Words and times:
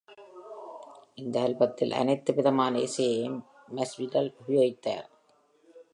இந்த 1.15 1.41
ஆல்பத்தில் 1.41 1.91
அனைத்து 1.91 2.33
விதமான 2.33 2.79
இசையையும் 2.79 3.39
மஸ்விடல் 3.75 4.31
உபயோகித்தார். 4.41 5.07